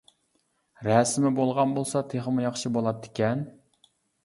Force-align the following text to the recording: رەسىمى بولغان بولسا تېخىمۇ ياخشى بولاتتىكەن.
رەسىمى 0.87 1.31
بولغان 1.41 1.77
بولسا 1.77 2.03
تېخىمۇ 2.15 2.47
ياخشى 2.47 2.73
بولاتتىكەن. 2.81 3.47